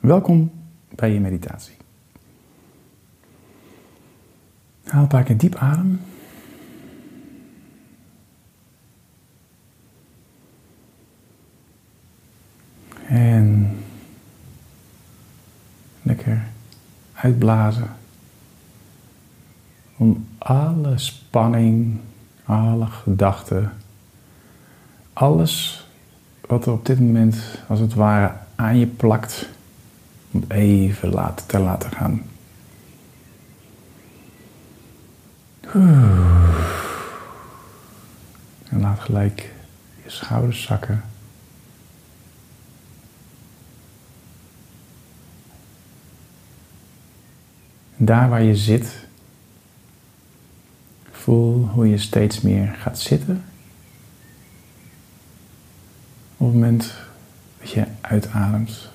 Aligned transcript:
Welkom 0.00 0.50
bij 0.94 1.12
je 1.12 1.20
meditatie. 1.20 1.76
Haal 4.84 5.02
een 5.02 5.08
paar 5.08 5.22
keer 5.22 5.36
diep 5.36 5.54
adem. 5.54 6.00
En 13.06 13.76
lekker 16.02 16.46
uitblazen. 17.12 17.88
Om 19.96 20.26
alle 20.38 20.98
spanning, 20.98 22.00
alle 22.44 22.86
gedachten, 22.86 23.72
alles 25.12 25.86
wat 26.40 26.66
er 26.66 26.72
op 26.72 26.86
dit 26.86 27.00
moment 27.00 27.62
als 27.68 27.80
het 27.80 27.94
ware 27.94 28.32
aan 28.54 28.78
je 28.78 28.86
plakt, 28.86 29.48
even 30.48 31.08
laten, 31.08 31.46
te 31.46 31.58
laten 31.58 31.90
gaan. 31.90 32.22
En 38.68 38.80
laat 38.80 39.00
gelijk 39.00 39.52
je 40.04 40.10
schouders 40.10 40.62
zakken. 40.62 41.02
daar 48.02 48.28
waar 48.28 48.42
je 48.42 48.56
zit, 48.56 49.06
voel 51.10 51.66
hoe 51.66 51.88
je 51.88 51.98
steeds 51.98 52.40
meer 52.40 52.74
gaat 52.78 52.98
zitten. 52.98 53.44
Op 56.36 56.46
het 56.46 56.54
moment 56.54 56.94
dat 57.58 57.70
je 57.70 57.86
uitademt. 58.00 58.90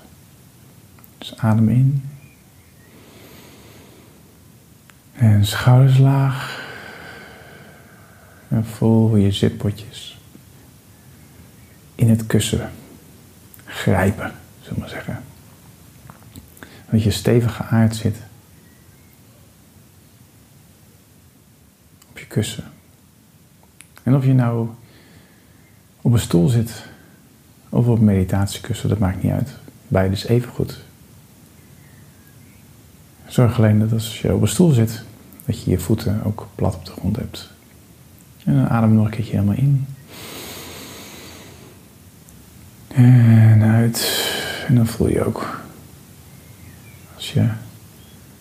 Dus 1.17 1.37
adem 1.37 1.69
in. 1.69 2.03
En 5.13 5.45
schouders 5.45 5.97
laag. 5.97 6.63
En 8.47 8.65
voel 8.65 9.07
hoe 9.07 9.21
je 9.21 9.31
zitpotjes 9.31 10.19
in 11.95 12.09
het 12.09 12.25
kussen 12.25 12.71
grijpen, 13.65 14.31
zullen 14.59 14.73
we 14.73 14.79
maar 14.79 14.89
zeggen. 14.89 15.23
Dat 16.89 17.03
je 17.03 17.11
stevig 17.11 17.55
geaard 17.55 17.95
zit. 17.95 18.17
Op 22.09 22.19
je 22.19 22.27
kussen. 22.27 22.63
En 24.03 24.15
of 24.15 24.25
je 24.25 24.33
nou 24.33 24.69
op 26.01 26.13
een 26.13 26.19
stoel 26.19 26.47
zit 26.47 26.83
of 27.69 27.87
op 27.87 27.97
een 27.97 28.03
meditatiekussen, 28.03 28.89
dat 28.89 28.99
maakt 28.99 29.23
niet 29.23 29.31
uit. 29.31 29.49
Beide 29.87 30.13
is 30.15 30.25
even 30.25 30.51
goed. 30.51 30.84
Zorg 33.27 33.57
alleen 33.57 33.79
dat 33.79 33.91
als 33.91 34.21
je 34.21 34.33
op 34.33 34.41
een 34.41 34.47
stoel 34.47 34.71
zit, 34.71 35.03
dat 35.45 35.63
je 35.63 35.71
je 35.71 35.79
voeten 35.79 36.21
ook 36.23 36.47
plat 36.55 36.75
op 36.75 36.85
de 36.85 36.91
grond 36.91 37.15
hebt. 37.15 37.49
En 38.43 38.55
dan 38.55 38.67
adem 38.67 38.93
nog 38.93 39.05
een 39.05 39.11
keertje 39.11 39.31
helemaal 39.31 39.55
in. 39.55 39.85
En 42.87 43.63
uit. 43.63 44.23
En 44.67 44.75
dan 44.75 44.87
voel 44.87 45.09
je 45.09 45.25
ook, 45.25 45.59
als 47.15 47.33
je 47.33 47.47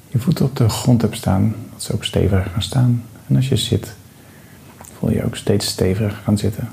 je 0.08 0.18
voeten 0.18 0.44
op 0.44 0.56
de 0.56 0.68
grond 0.68 1.02
hebt 1.02 1.16
staan, 1.16 1.54
dat 1.72 1.82
ze 1.82 1.92
ook 1.92 2.04
steviger 2.04 2.50
gaan 2.52 2.62
staan. 2.62 3.04
En 3.26 3.36
als 3.36 3.48
je 3.48 3.56
zit, 3.56 3.94
voel 4.98 5.10
je 5.10 5.24
ook 5.24 5.36
steeds 5.36 5.66
steviger 5.66 6.20
gaan 6.24 6.38
zitten. 6.38 6.68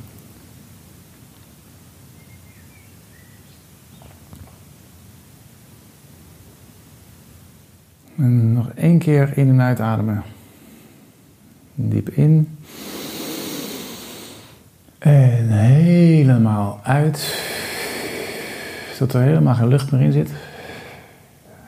En 8.21 8.53
nog 8.53 8.69
één 8.75 8.99
keer 8.99 9.37
in 9.37 9.49
en 9.49 9.61
uitademen. 9.61 10.23
Diep 11.73 12.09
in. 12.09 12.57
En 14.99 15.49
helemaal 15.49 16.79
uit. 16.83 17.43
Tot 18.97 19.13
er 19.13 19.21
helemaal 19.21 19.55
geen 19.55 19.67
lucht 19.67 19.91
meer 19.91 20.01
in 20.01 20.11
zit. 20.11 20.29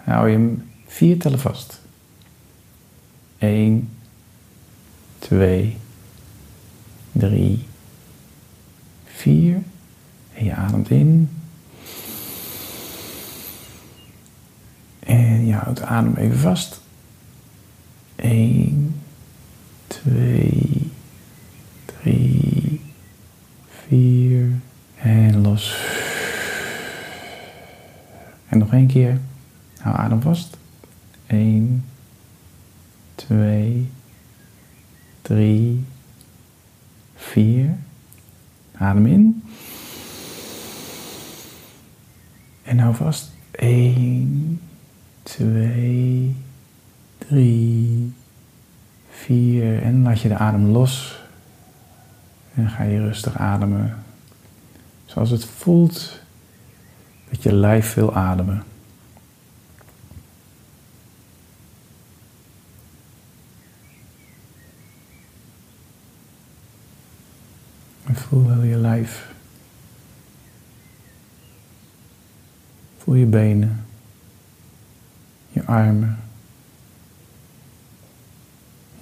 Hou 0.04 0.30
je 0.30 0.34
hem 0.34 0.70
vier 0.86 1.20
tellen 1.20 1.40
vast. 1.40 1.82
1, 3.38 3.90
2, 5.20 5.78
3, 7.12 7.66
4. 9.06 9.62
En 10.34 10.46
je 10.46 10.54
ademt 10.54 10.90
in. 10.90 11.30
En 15.00 15.43
je 15.54 15.60
houdt 15.60 15.78
de 15.78 15.86
adem 15.86 16.16
even 16.16 16.40
vast. 16.40 16.82
1, 18.16 19.02
2, 19.88 20.92
3, 21.86 22.82
4 23.88 24.60
en 24.96 25.42
los. 25.42 25.78
En 28.50 28.58
nog 28.58 28.74
één 28.74 28.88
keer. 28.88 29.20
Hou 29.80 29.96
adem 29.96 30.22
vast. 30.22 30.58
1, 31.26 31.86
2, 33.16 33.90
3, 35.22 35.86
4. 37.16 37.78
Adem 38.78 39.06
in. 39.06 39.44
En 42.64 42.80
hou 42.80 42.96
vast. 42.96 43.32
1, 43.52 44.62
2, 45.24 46.36
3, 47.18 48.14
4. 49.78 49.84
En 49.84 50.02
laat 50.02 50.22
je 50.22 50.28
de 50.28 50.38
adem 50.38 50.66
los. 50.66 51.22
En 52.54 52.70
ga 52.70 52.84
je 52.84 53.00
rustig 53.00 53.38
ademen. 53.38 54.04
Zoals 55.06 55.30
het 55.30 55.46
voelt 55.46 56.20
dat 57.30 57.44
je 57.44 57.54
lijf 57.54 57.94
wil 57.94 58.16
ademen. 58.16 58.64
En 68.06 68.16
voel 68.16 68.50
heel 68.50 68.64
je 68.64 68.78
lijf. 68.78 69.32
Voel 72.98 73.16
je 73.16 73.26
benen 73.26 73.86
je 75.54 75.66
armen, 75.66 76.23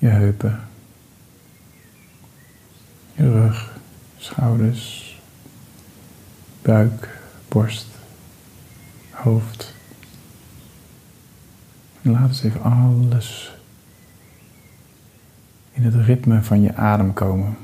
je 0.01 0.07
heupen, 0.07 0.59
je 3.13 3.31
rug, 3.31 3.77
schouders, 4.17 5.19
buik, 6.61 7.19
borst, 7.47 7.87
hoofd. 9.09 9.73
En 12.01 12.11
laat 12.11 12.27
eens 12.27 12.43
even 12.43 12.61
alles 12.61 13.55
in 15.71 15.83
het 15.83 15.95
ritme 15.95 16.41
van 16.43 16.61
je 16.61 16.75
adem 16.75 17.13
komen. 17.13 17.57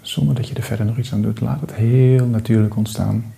Zonder 0.00 0.34
dat 0.34 0.48
je 0.48 0.54
er 0.54 0.62
verder 0.62 0.86
nog 0.86 0.98
iets 0.98 1.12
aan 1.12 1.22
doet. 1.22 1.40
Laat 1.40 1.60
het 1.60 1.74
heel 1.74 2.26
natuurlijk 2.26 2.76
ontstaan. 2.76 3.34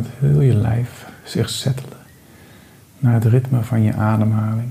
Laat 0.00 0.10
heel 0.18 0.40
je 0.40 0.54
lijf 0.54 1.06
zich 1.24 1.50
settelen 1.50 1.98
naar 2.98 3.14
het 3.14 3.24
ritme 3.24 3.62
van 3.62 3.82
je 3.82 3.94
ademhaling. 3.94 4.70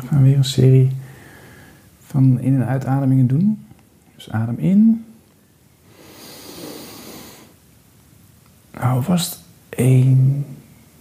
We 0.00 0.06
gaan 0.06 0.22
weer 0.22 0.36
een 0.36 0.44
serie 0.44 0.90
van 2.00 2.40
in- 2.40 2.54
en 2.54 2.66
uitademingen 2.66 3.26
doen. 3.26 3.66
Dus 4.14 4.30
adem 4.30 4.58
in. 4.58 5.04
Hou 8.70 9.02
vast. 9.02 9.42
1, 9.68 10.46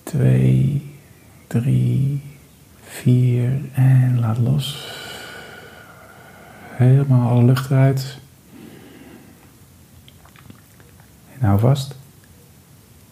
2, 0.03 0.81
3, 1.47 2.21
4 2.83 3.59
en 3.73 4.19
laat 4.19 4.37
los. 4.37 4.91
Helemaal 6.69 7.29
alle 7.29 7.43
lucht 7.45 7.69
eruit. 7.71 8.17
En 11.39 11.47
hou 11.47 11.59
vast. 11.59 11.95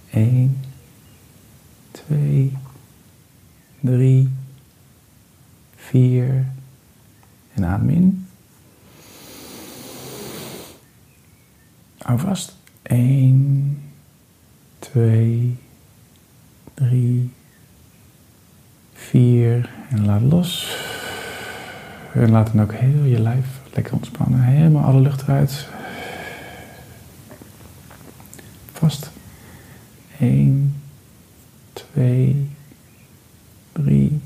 1, 0.10 0.58
2, 1.92 2.58
3, 3.80 4.30
4 5.92 6.46
en 7.54 7.66
adem 7.66 7.90
in. 7.90 8.28
Hou 11.98 12.20
vast. 12.20 12.56
1, 12.84 13.82
2, 14.80 15.58
3, 16.74 17.32
4 18.94 19.70
en 19.90 20.06
laat 20.06 20.22
los. 20.22 20.78
En 22.14 22.32
laat 22.32 22.54
dan 22.54 22.62
ook 22.62 22.74
heel 22.74 23.04
je 23.04 23.20
lijf 23.20 23.46
lekker 23.74 23.94
ontspannen. 23.94 24.42
Helemaal 24.42 24.84
alle 24.84 25.02
lucht 25.02 25.22
eruit. 25.22 25.68
Vast. 28.72 29.12
1, 30.20 30.82
2, 31.74 32.50
3, 33.72 34.22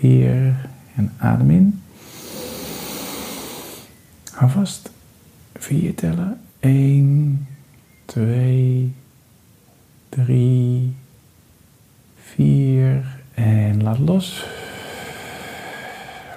4 0.00 0.68
en 0.94 1.12
adem 1.36 1.50
in. 1.50 1.82
Hou 4.32 4.48
vast. 4.48 4.90
4 5.58 5.94
tellen. 5.94 6.40
1, 6.60 7.46
2, 8.04 8.94
3, 10.08 10.94
4 12.16 13.04
en 13.34 13.82
laat 13.82 13.98
los. 13.98 14.46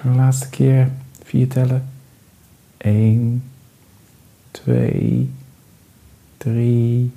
De 0.03 0.09
laatste 0.09 0.49
keer 0.49 0.91
4 1.23 1.47
tellen. 1.47 1.89
1, 2.77 3.43
2, 4.51 5.29
3, 6.37 7.11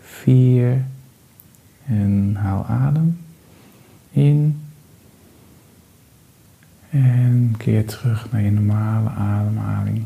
4 0.00 0.84
en 1.86 2.36
haal 2.36 2.64
adem 2.64 3.18
in. 4.10 4.59
En 6.90 7.54
keer 7.58 7.86
terug 7.86 8.30
naar 8.30 8.42
je 8.42 8.50
normale 8.50 9.08
ademhaling. 9.08 10.04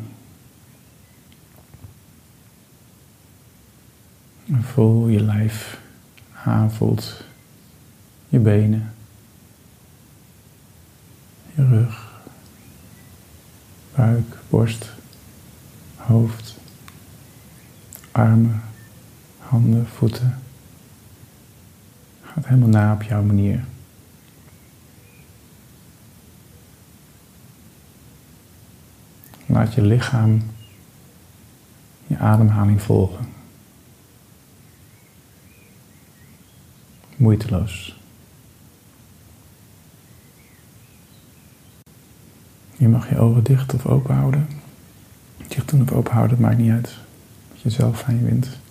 En 4.47 4.63
voel 4.63 5.09
je 5.09 5.21
lijf 5.21 5.81
aanvoelt. 6.45 7.25
Je 8.29 8.39
benen. 8.39 8.93
Je 11.55 11.67
rug. 11.67 12.13
Buik, 13.95 14.37
borst, 14.49 14.93
hoofd. 15.97 16.57
Armen, 18.13 18.63
handen, 19.39 19.87
voeten. 19.87 20.39
Gaat 22.23 22.47
helemaal 22.47 22.69
na 22.69 22.93
op 22.93 23.03
jouw 23.03 23.23
manier. 23.23 23.64
Laat 29.54 29.75
je 29.75 29.82
lichaam 29.82 30.42
je 32.06 32.18
ademhaling 32.18 32.82
volgen. 32.82 33.26
Moeiteloos. 37.16 38.00
Je 42.76 42.88
mag 42.88 43.08
je 43.08 43.18
ogen 43.18 43.44
dicht 43.44 43.75
of 43.75 43.87
open 43.87 44.14
houden. 44.14 44.49
Dicht 45.49 45.68
doen 45.68 45.82
of 45.82 45.92
open 45.92 46.12
houden, 46.12 46.40
maakt 46.40 46.58
niet 46.58 46.70
uit. 46.70 46.96
Wat 47.52 47.61
je 47.61 47.70
zelf 47.70 48.00
fijn 48.00 48.25
vindt. 48.25 48.46
En 48.46 48.63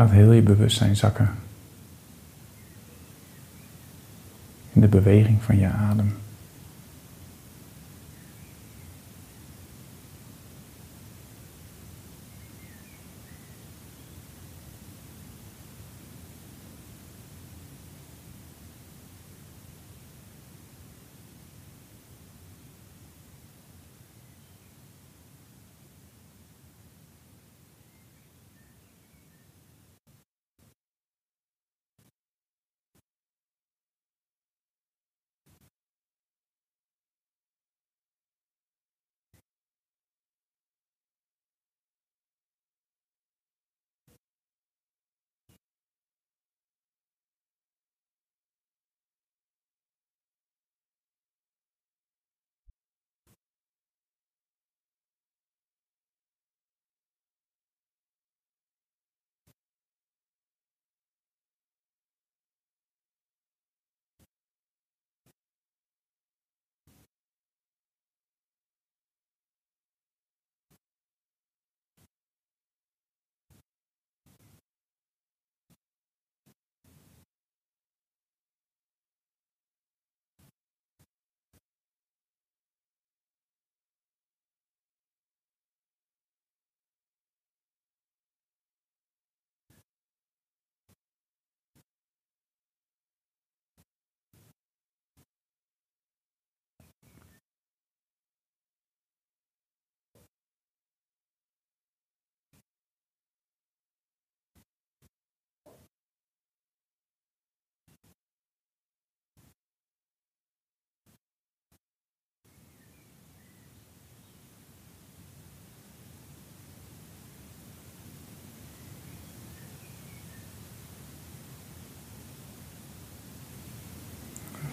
laat 0.00 0.10
heel 0.10 0.32
je 0.32 0.42
bewustzijn 0.42 0.96
zakken. 0.96 1.30
In 4.72 4.80
de 4.80 4.88
beweging 4.88 5.42
van 5.42 5.58
je 5.58 5.68
adem. 5.68 6.16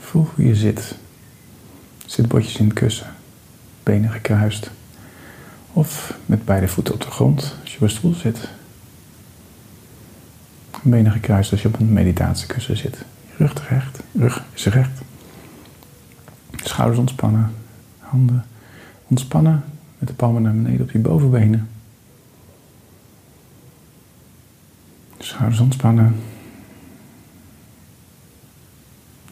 Voel 0.07 0.27
hoe 0.35 0.45
je 0.45 0.55
zit. 0.55 0.95
Zit 2.05 2.27
botjes 2.27 2.57
in 2.57 2.65
het 2.65 2.73
kussen, 2.73 3.07
benen 3.83 4.09
gekruist. 4.09 4.71
Of 5.73 6.17
met 6.25 6.45
beide 6.45 6.67
voeten 6.67 6.93
op 6.93 7.01
de 7.01 7.11
grond 7.11 7.55
als 7.61 7.71
je 7.71 7.75
op 7.75 7.81
een 7.81 7.89
stoel 7.89 8.13
zit. 8.13 8.49
Benen 10.81 11.11
gekruist 11.11 11.51
als 11.51 11.61
je 11.61 11.67
op 11.67 11.79
een 11.79 11.93
meditatiekussen 11.93 12.77
zit. 12.77 13.05
Rug 13.37 13.69
rug 14.11 14.43
is 14.53 14.65
recht. 14.65 15.01
Schouders 16.55 16.99
ontspannen, 16.99 17.53
handen 17.99 18.45
ontspannen 19.07 19.63
met 19.97 20.07
de 20.07 20.15
palmen 20.15 20.41
naar 20.41 20.53
beneden 20.53 20.81
op 20.81 20.91
je 20.91 20.99
bovenbenen. 20.99 21.69
Schouders 25.17 25.59
ontspannen. 25.59 26.15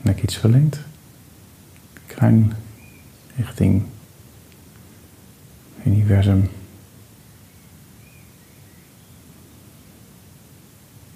Nek 0.06 0.22
iets 0.24 0.38
verlengd. 0.38 0.80
Kruin 2.08 2.54
richting 3.36 3.86
universum. 5.86 6.50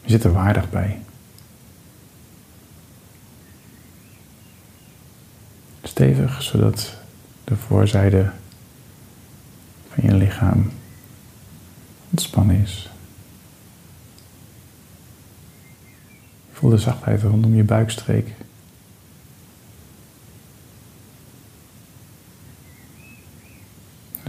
Je 0.01 0.09
zit 0.09 0.23
er 0.23 0.31
waardig 0.31 0.69
bij. 0.69 1.01
Stevig, 5.83 6.41
zodat 6.41 6.97
de 7.43 7.55
voorzijde 7.55 8.31
van 9.93 10.03
je 10.03 10.15
lichaam 10.15 10.71
ontspannen 12.09 12.61
is. 12.61 12.89
Voel 16.51 16.69
de 16.69 16.77
zachtheid 16.77 17.21
rondom 17.21 17.55
je 17.55 17.63
buikstreek. 17.63 18.33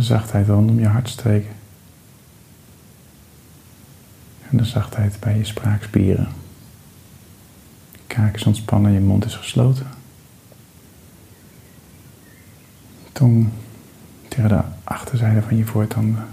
De 0.01 0.07
zachtheid 0.07 0.47
rondom 0.47 0.79
je 0.79 0.87
hartstreek. 0.87 1.47
En 4.51 4.57
de 4.57 4.65
zachtheid 4.65 5.21
bij 5.21 5.37
je 5.37 5.45
spraakspieren. 5.45 6.29
Je 7.93 7.99
kaak 8.07 8.35
is 8.35 8.45
ontspannen, 8.45 8.93
je 8.93 9.01
mond 9.01 9.25
is 9.25 9.35
gesloten. 9.35 9.87
Tong 13.13 13.49
tegen 14.29 14.49
de 14.49 14.63
achterzijde 14.85 15.43
van 15.43 15.57
je 15.57 15.65
voortanden. 15.65 16.27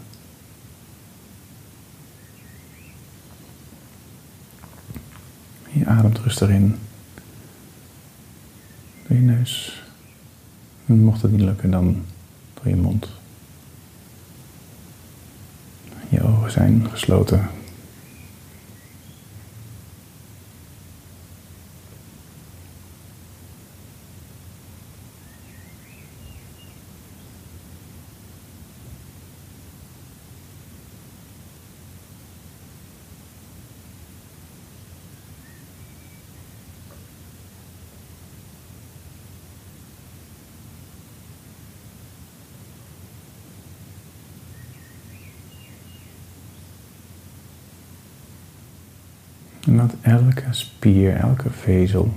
Je 5.69 5.85
ademt 5.85 6.19
rustig 6.19 6.49
in. 6.49 6.79
Door 9.07 9.17
je 9.17 9.23
neus. 9.23 9.83
En 10.85 11.03
mocht 11.03 11.21
het 11.21 11.31
niet 11.31 11.41
lukken, 11.41 11.71
dan 11.71 12.05
door 12.53 12.67
je 12.67 12.75
mond. 12.75 13.15
Je 16.09 16.23
ogen 16.23 16.51
zijn 16.51 16.87
gesloten. 16.91 17.49
En 49.67 49.75
laat 49.75 49.93
elke 50.01 50.43
spier, 50.49 51.15
elke 51.15 51.49
vezel, 51.49 52.13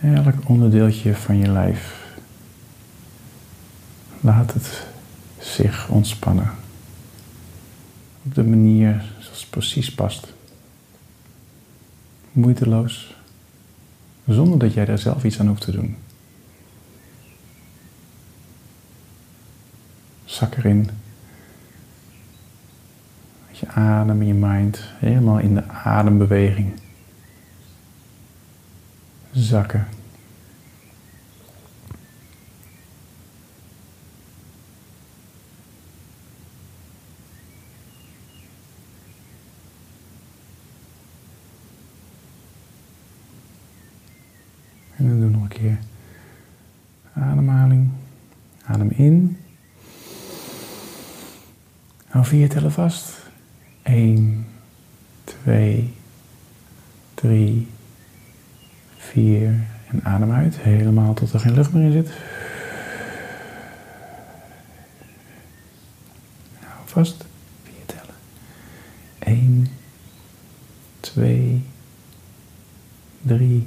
elk 0.00 0.48
onderdeeltje 0.48 1.14
van 1.14 1.36
je 1.36 1.48
lijf, 1.48 2.06
laat 4.20 4.52
het 4.52 4.86
zich 5.38 5.88
ontspannen. 5.88 6.50
Op 8.22 8.34
de 8.34 8.44
manier 8.44 9.04
zoals 9.18 9.40
het 9.40 9.50
precies 9.50 9.94
past. 9.94 10.32
Moeiteloos, 12.32 13.14
zonder 14.26 14.58
dat 14.58 14.72
jij 14.72 14.84
daar 14.84 14.98
zelf 14.98 15.24
iets 15.24 15.40
aan 15.40 15.48
hoeft 15.48 15.64
te 15.64 15.72
doen. 15.72 15.96
Zak 20.24 20.56
erin 20.56 20.90
je 23.58 23.68
adem 23.68 24.20
en 24.20 24.26
je 24.26 24.34
mind 24.34 24.80
helemaal 24.98 25.38
in 25.38 25.54
de 25.54 25.68
adembeweging 25.68 26.72
zakken. 29.32 29.86
En 44.96 45.08
dan 45.08 45.20
doen 45.20 45.30
we 45.30 45.34
nog 45.36 45.42
een 45.42 45.48
keer 45.48 45.78
ademhaling. 47.12 47.90
Adem 48.66 48.90
in. 48.90 49.38
Hou 52.06 52.24
vier 52.24 52.48
tellen 52.48 52.72
vast. 52.72 53.23
1, 53.94 54.46
2, 55.24 55.94
3, 57.14 57.66
4 58.96 59.66
en 59.86 60.04
adem 60.04 60.30
uit. 60.30 60.56
Helemaal 60.58 61.14
tot 61.14 61.32
er 61.32 61.40
geen 61.40 61.54
lucht 61.54 61.72
meer 61.72 61.84
in 61.84 61.92
zit. 61.92 62.10
Hou 66.60 66.82
vast. 66.84 67.24
4 67.62 67.74
tellen. 67.86 68.14
1, 69.18 69.66
2, 71.00 71.62
3, 73.22 73.66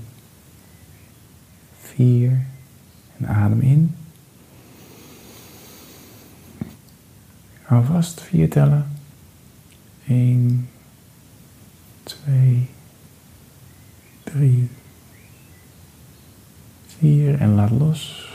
4 1.80 2.46
en 3.18 3.28
adem 3.28 3.62
in. 3.62 3.96
Hou 7.62 7.86
vast. 7.86 8.22
4 8.22 8.50
tellen. 8.50 8.97
1, 10.08 10.70
2, 12.04 12.70
3, 14.24 14.70
4 16.86 17.40
en 17.40 17.56
laat 17.56 17.72
los. 17.72 18.30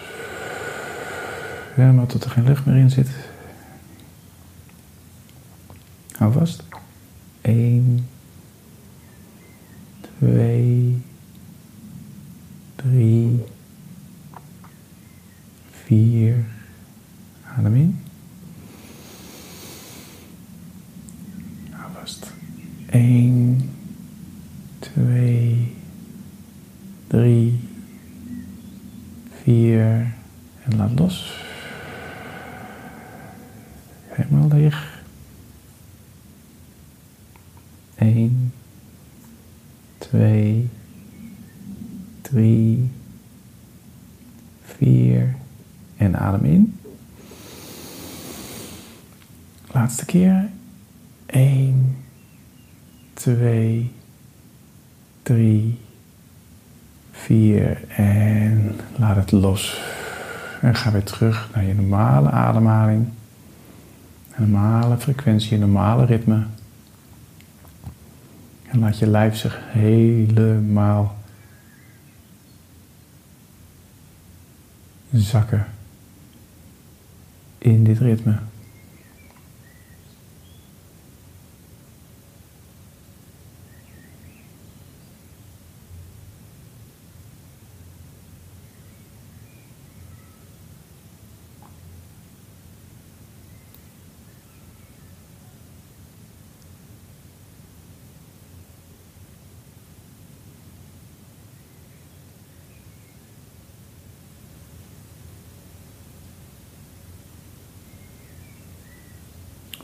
Helemaal 1.75 2.07
tot 2.07 2.25
er 2.25 2.31
geen 2.31 2.45
lucht 2.45 2.67
meer 2.67 2.76
in 2.76 2.91
zit. 2.91 3.09
Hou 6.17 6.33
vast. 6.33 6.64
1, 7.41 8.09
2, 10.19 11.02
3, 12.76 13.45
4. 15.71 16.45
Adem 17.57 17.75
in. 17.75 18.02
1, 22.93 23.71
2, 24.81 25.73
3, 27.07 27.61
4 29.43 30.14
en 30.64 30.76
laat 30.76 30.99
los. 30.99 31.45
Leeg. 34.62 35.00
1, 37.95 38.52
2, 39.99 40.69
3, 42.21 42.90
4 44.62 45.35
en 45.97 46.16
adem 46.16 46.45
in. 46.45 46.81
Laatste 49.73 50.04
keer. 50.04 50.50
1, 51.26 51.97
2, 53.14 53.92
3, 55.23 55.78
4 57.11 57.85
en 57.88 58.81
laat 58.97 59.16
het 59.16 59.33
los. 59.33 59.83
En 60.61 60.75
ga 60.75 60.92
weer 60.92 61.04
terug 61.04 61.49
naar 61.54 61.64
je 61.64 61.75
normale 61.75 62.31
ademhaling. 62.31 63.09
Normale 64.37 64.99
frequentie, 64.99 65.59
normale 65.59 66.05
ritme. 66.05 66.47
En 68.69 68.79
laat 68.79 68.99
je 68.99 69.07
lijf 69.07 69.37
zich 69.37 69.61
helemaal 69.62 71.17
zakken 75.12 75.67
in 77.59 77.85
dit 77.85 77.99
ritme. 77.99 78.39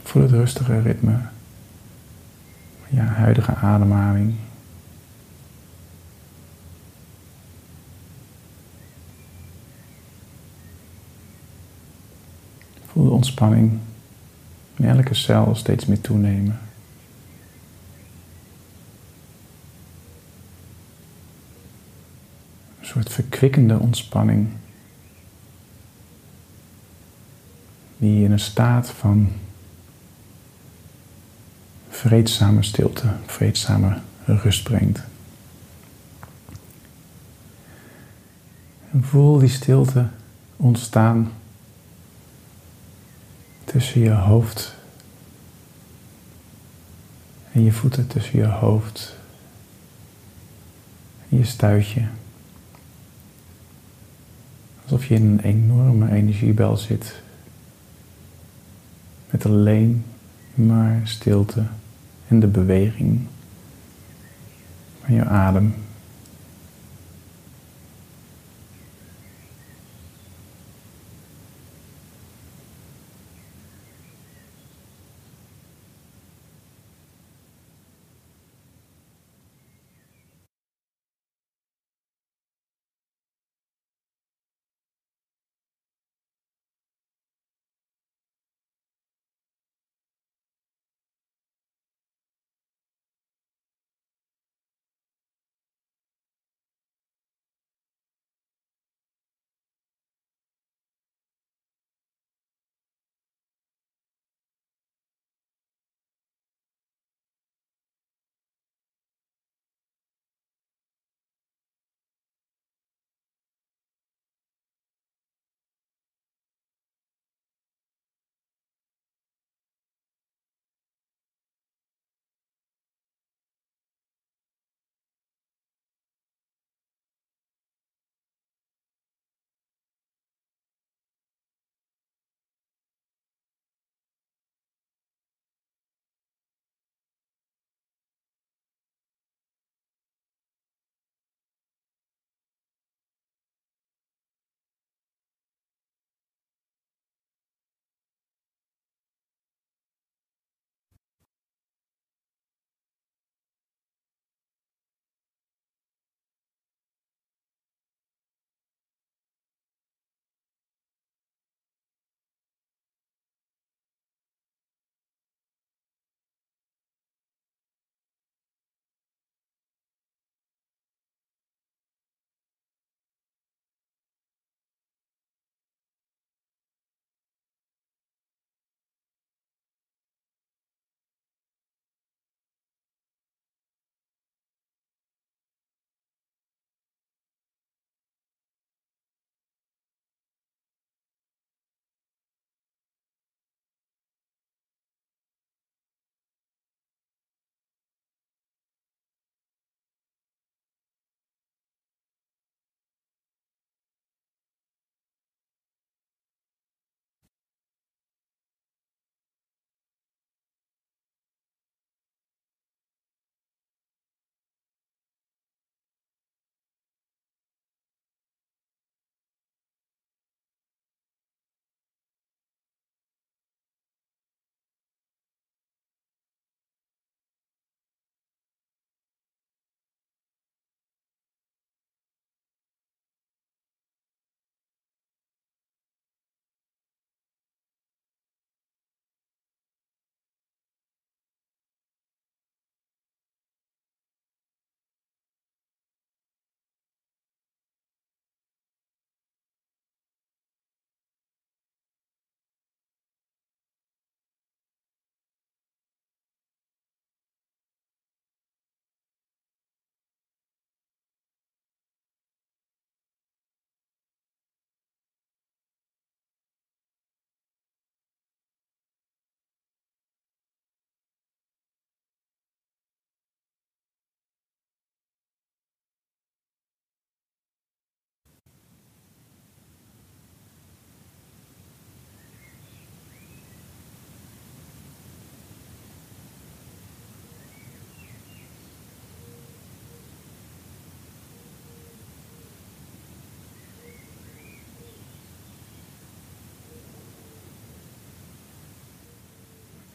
Voel 0.08 0.22
het 0.22 0.30
rustige 0.30 0.80
ritme 0.80 1.18
van 2.80 2.98
je 2.98 3.00
huidige 3.00 3.54
ademhaling. 3.54 4.34
Voel 12.86 13.04
de 13.04 13.10
ontspanning 13.10 13.78
in 14.76 14.84
elke 14.84 15.14
cel 15.14 15.54
steeds 15.54 15.86
meer 15.86 16.00
toenemen. 16.00 16.58
Een 22.80 22.86
soort 22.86 23.12
verkwikkende 23.12 23.78
ontspanning. 23.78 24.48
Die 27.96 28.24
in 28.24 28.32
een 28.32 28.38
staat 28.38 28.90
van 28.90 29.32
vreedzame 31.98 32.62
stilte, 32.62 33.08
vreedzame 33.26 33.98
rust 34.24 34.62
brengt. 34.62 35.00
En 38.90 39.04
voel 39.04 39.38
die 39.38 39.48
stilte 39.48 40.08
ontstaan 40.56 41.32
tussen 43.64 44.00
je 44.00 44.10
hoofd 44.10 44.74
en 47.52 47.62
je 47.62 47.72
voeten, 47.72 48.06
tussen 48.06 48.38
je 48.38 48.46
hoofd 48.46 49.14
en 51.28 51.38
je 51.38 51.44
stuitje. 51.44 52.08
Alsof 54.82 55.06
je 55.06 55.14
in 55.14 55.22
een 55.22 55.40
enorme 55.40 56.10
energiebel 56.10 56.76
zit. 56.76 57.22
Met 59.30 59.46
alleen 59.46 60.04
maar 60.54 61.00
stilte 61.04 61.66
en 62.28 62.40
de 62.40 62.46
beweging 62.46 63.20
van 65.04 65.14
je 65.14 65.24
adem. 65.24 65.74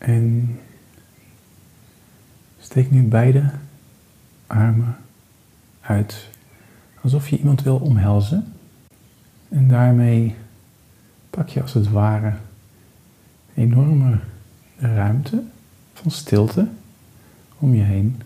En 0.04 0.60
steek 2.60 2.92
nu 2.92 3.04
beide 3.04 3.52
armen 4.48 4.98
uit, 5.82 6.28
alsof 7.02 7.30
je 7.30 7.38
iemand 7.38 7.62
wil 7.62 7.78
omhelzen. 7.78 8.54
En 9.50 9.68
daarmee 9.68 10.36
pak 11.30 11.50
je 11.50 11.62
als 11.62 11.74
het 11.74 11.90
ware 11.90 12.34
enorme 13.54 14.20
ruimte 14.78 15.44
van 15.94 16.12
stilte 16.12 16.68
om 17.58 17.74
je 17.74 17.84
heen. 17.84 18.22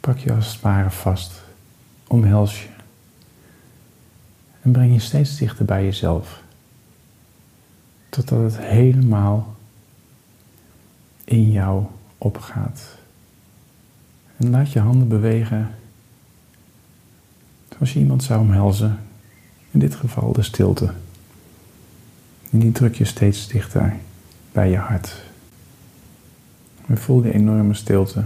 Pak 0.00 0.18
je 0.18 0.32
als 0.32 0.52
het 0.52 0.60
ware 0.60 0.90
vast, 0.90 1.42
omhels 2.06 2.62
je 2.62 2.75
en 4.66 4.72
breng 4.72 4.92
je 4.92 5.00
steeds 5.00 5.36
dichter 5.36 5.64
bij 5.64 5.84
jezelf, 5.84 6.42
totdat 8.08 8.42
het 8.42 8.58
helemaal 8.58 9.56
in 11.24 11.50
jou 11.50 11.84
opgaat. 12.18 12.98
En 14.36 14.50
laat 14.50 14.72
je 14.72 14.80
handen 14.80 15.08
bewegen 15.08 15.70
zoals 17.68 17.92
je 17.92 17.98
iemand 17.98 18.22
zou 18.22 18.40
omhelzen, 18.40 18.98
in 19.70 19.78
dit 19.78 19.94
geval 19.94 20.32
de 20.32 20.42
stilte. 20.42 20.92
En 22.50 22.58
die 22.58 22.72
druk 22.72 22.94
je 22.94 23.04
steeds 23.04 23.48
dichter 23.48 23.96
bij 24.52 24.70
je 24.70 24.76
hart. 24.76 25.22
En 26.86 26.98
voel 26.98 27.22
die 27.22 27.32
enorme 27.32 27.74
stilte 27.74 28.24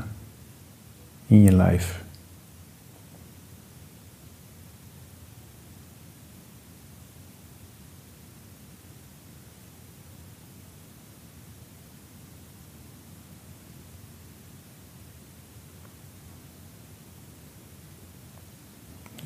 in 1.27 1.43
je 1.43 1.53
lijf. 1.53 2.03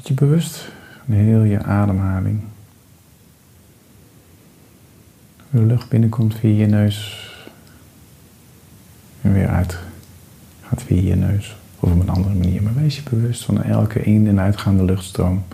Dat 0.04 0.12
je 0.12 0.23
bewust 0.34 0.68
heel 1.06 1.42
je 1.42 1.62
ademhaling. 1.62 2.40
De 5.50 5.60
lucht 5.60 5.88
binnenkomt 5.88 6.34
via 6.34 6.58
je 6.58 6.66
neus 6.66 7.28
en 9.20 9.32
weer 9.32 9.48
uit 9.48 9.78
gaat 10.62 10.82
via 10.82 11.00
je 11.02 11.14
neus. 11.14 11.56
Of 11.80 11.92
op 11.92 12.00
een 12.00 12.08
andere 12.08 12.34
manier. 12.34 12.62
Maar 12.62 12.74
wees 12.74 12.96
je 12.96 13.02
bewust 13.10 13.44
van 13.44 13.62
elke 13.62 14.02
in- 14.02 14.28
en 14.28 14.40
uitgaande 14.40 14.84
luchtstroom. 14.84 15.44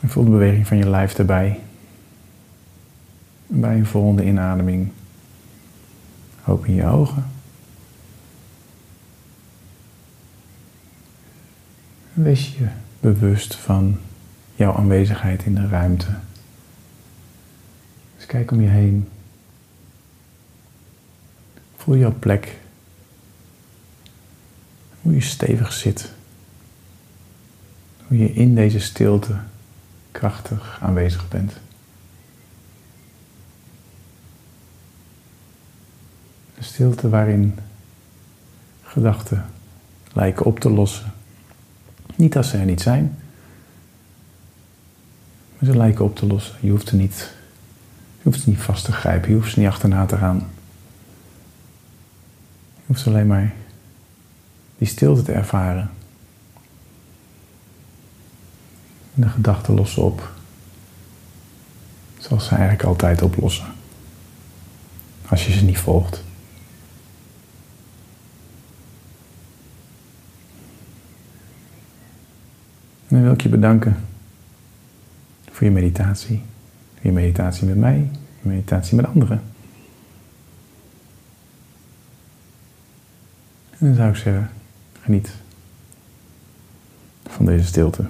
En 0.00 0.08
voel 0.08 0.24
de 0.24 0.30
beweging 0.30 0.66
van 0.66 0.76
je 0.76 0.88
lijf 0.88 1.18
erbij. 1.18 1.60
Bij 3.46 3.74
een 3.74 3.86
volgende 3.86 4.24
inademing 4.24 4.90
open 6.46 6.74
je 6.74 6.84
ogen. 6.86 7.24
Wees 12.22 12.56
je 12.56 12.66
bewust 13.00 13.54
van 13.54 13.98
jouw 14.54 14.74
aanwezigheid 14.74 15.44
in 15.44 15.54
de 15.54 15.68
ruimte. 15.68 16.14
Dus 18.16 18.26
kijk 18.26 18.50
om 18.50 18.60
je 18.60 18.68
heen. 18.68 19.08
Voel 21.76 21.96
jouw 21.96 22.14
plek. 22.18 22.58
Hoe 25.02 25.14
je 25.14 25.20
stevig 25.20 25.72
zit. 25.72 26.12
Hoe 28.06 28.18
je 28.18 28.32
in 28.32 28.54
deze 28.54 28.80
stilte 28.80 29.38
krachtig 30.10 30.78
aanwezig 30.80 31.28
bent. 31.28 31.52
Een 36.56 36.64
stilte 36.64 37.08
waarin 37.08 37.58
gedachten 38.82 39.46
lijken 40.12 40.46
op 40.46 40.60
te 40.60 40.70
lossen. 40.70 41.12
Niet 42.18 42.36
als 42.36 42.48
ze 42.48 42.56
er 42.56 42.64
niet 42.64 42.80
zijn, 42.80 43.16
maar 45.58 45.70
ze 45.70 45.76
lijken 45.76 46.04
op 46.04 46.16
te 46.16 46.26
lossen. 46.26 46.56
Je 46.60 46.70
hoeft, 46.70 46.88
er 46.88 46.96
niet, 46.96 47.34
ze 48.22 48.42
niet 48.44 48.58
vast 48.58 48.84
te 48.84 48.92
grijpen, 48.92 49.28
je 49.28 49.34
hoeft 49.34 49.52
ze 49.52 49.58
niet 49.58 49.68
achterna 49.68 50.06
te 50.06 50.16
gaan. 50.16 50.36
Je 52.76 52.82
hoeft 52.86 53.06
alleen 53.06 53.26
maar 53.26 53.54
die 54.78 54.88
stilte 54.88 55.22
te 55.22 55.32
ervaren. 55.32 55.90
En 59.14 59.22
de 59.22 59.28
gedachten 59.28 59.74
lossen 59.74 60.02
op. 60.02 60.32
Zoals 62.18 62.44
ze 62.44 62.50
eigenlijk 62.50 62.82
altijd 62.82 63.22
oplossen. 63.22 63.66
Als 65.28 65.46
je 65.46 65.52
ze 65.52 65.64
niet 65.64 65.78
volgt. 65.78 66.24
En 73.08 73.16
dan 73.16 73.22
wil 73.22 73.32
ik 73.32 73.40
je 73.40 73.48
bedanken 73.48 73.96
voor 75.50 75.66
je 75.66 75.72
meditatie. 75.72 76.42
Je 77.00 77.12
meditatie 77.12 77.66
met 77.66 77.76
mij, 77.76 78.10
je 78.42 78.48
meditatie 78.48 78.96
met 78.96 79.06
anderen. 79.06 79.42
En 83.78 83.86
dan 83.86 83.94
zou 83.94 84.08
ik 84.08 84.16
zeggen, 84.16 84.50
geniet 85.02 85.30
van 87.26 87.46
deze 87.46 87.64
stilte. 87.64 88.06